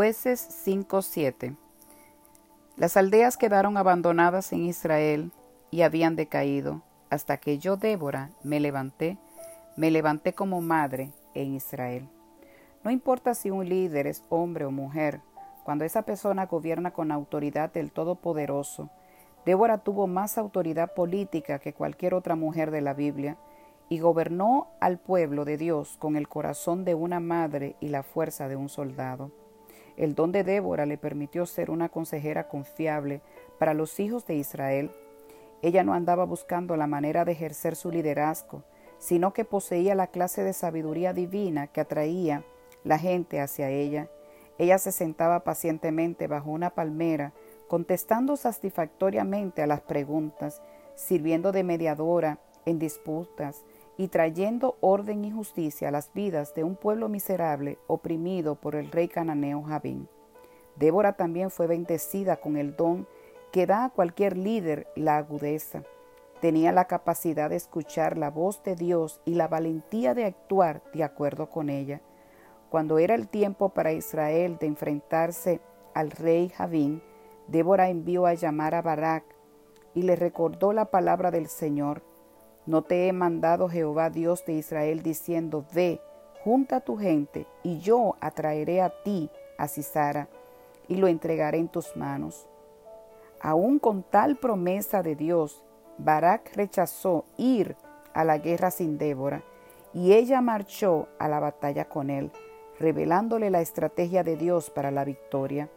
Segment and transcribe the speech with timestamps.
[0.00, 1.56] Jueces 5:7
[2.78, 5.30] Las aldeas quedaron abandonadas en Israel
[5.70, 6.80] y habían decaído,
[7.10, 9.18] hasta que yo, Débora, me levanté,
[9.76, 12.08] me levanté como madre en Israel.
[12.82, 15.20] No importa si un líder es hombre o mujer,
[15.64, 18.88] cuando esa persona gobierna con autoridad del Todopoderoso,
[19.44, 23.36] Débora tuvo más autoridad política que cualquier otra mujer de la Biblia
[23.90, 28.48] y gobernó al pueblo de Dios con el corazón de una madre y la fuerza
[28.48, 29.30] de un soldado.
[29.96, 33.20] El don de Débora le permitió ser una consejera confiable
[33.58, 34.90] para los hijos de Israel.
[35.62, 38.62] Ella no andaba buscando la manera de ejercer su liderazgo,
[38.98, 42.44] sino que poseía la clase de sabiduría divina que atraía
[42.84, 44.08] la gente hacia ella.
[44.58, 47.32] Ella se sentaba pacientemente bajo una palmera,
[47.68, 50.60] contestando satisfactoriamente a las preguntas,
[50.94, 53.64] sirviendo de mediadora en disputas
[54.00, 58.90] y trayendo orden y justicia a las vidas de un pueblo miserable oprimido por el
[58.90, 60.08] rey cananeo Javín.
[60.76, 63.06] Débora también fue bendecida con el don
[63.52, 65.82] que da a cualquier líder la agudeza.
[66.40, 71.04] Tenía la capacidad de escuchar la voz de Dios y la valentía de actuar de
[71.04, 72.00] acuerdo con ella.
[72.70, 75.60] Cuando era el tiempo para Israel de enfrentarse
[75.92, 77.02] al rey Javín,
[77.48, 79.24] Débora envió a llamar a Barak
[79.92, 82.09] y le recordó la palabra del Señor.
[82.66, 86.00] No te he mandado Jehová Dios de Israel diciendo, ve,
[86.44, 90.28] junta a tu gente, y yo atraeré a ti a Cisara,
[90.88, 92.48] y lo entregaré en tus manos.
[93.40, 95.64] Aún con tal promesa de Dios,
[95.98, 97.76] Barak rechazó ir
[98.12, 99.42] a la guerra sin Débora,
[99.92, 102.30] y ella marchó a la batalla con él,
[102.78, 105.68] revelándole la estrategia de Dios para la victoria.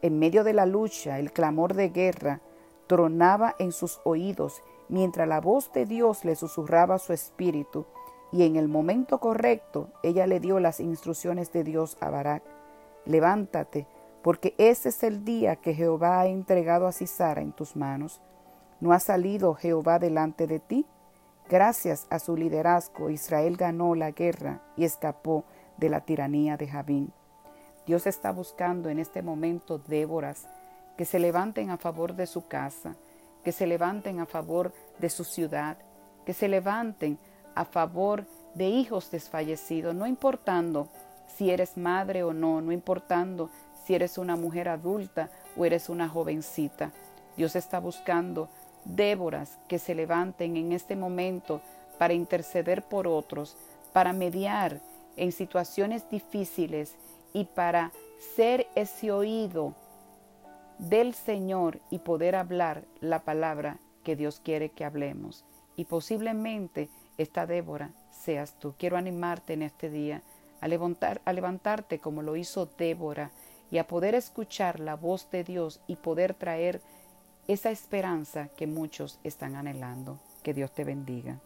[0.00, 2.40] En medio de la lucha, el clamor de guerra
[2.92, 7.86] tronaba en sus oídos, mientras la voz de Dios le susurraba su espíritu,
[8.30, 12.42] y en el momento correcto ella le dio las instrucciones de Dios a Barak.
[13.06, 13.86] Levántate,
[14.20, 18.20] porque ese es el día que Jehová ha entregado a Cisara en tus manos.
[18.78, 20.84] ¿No ha salido Jehová delante de ti?
[21.48, 25.44] Gracias a su liderazgo, Israel ganó la guerra y escapó
[25.78, 27.10] de la tiranía de Javín.
[27.86, 30.46] Dios está buscando en este momento Déboras
[30.96, 32.96] que se levanten a favor de su casa,
[33.44, 35.76] que se levanten a favor de su ciudad,
[36.24, 37.18] que se levanten
[37.54, 40.88] a favor de hijos desfallecidos, no importando
[41.26, 43.50] si eres madre o no, no importando
[43.84, 46.92] si eres una mujer adulta o eres una jovencita.
[47.36, 48.48] Dios está buscando
[48.84, 51.60] Déboras que se levanten en este momento
[51.98, 53.56] para interceder por otros,
[53.92, 54.80] para mediar
[55.16, 56.96] en situaciones difíciles
[57.32, 57.92] y para
[58.34, 59.74] ser ese oído
[60.82, 65.44] del Señor y poder hablar la palabra que Dios quiere que hablemos.
[65.76, 66.88] Y posiblemente
[67.18, 68.74] esta Débora seas tú.
[68.76, 70.22] Quiero animarte en este día
[70.60, 73.30] a, levantar, a levantarte como lo hizo Débora
[73.70, 76.82] y a poder escuchar la voz de Dios y poder traer
[77.46, 80.18] esa esperanza que muchos están anhelando.
[80.42, 81.38] Que Dios te bendiga.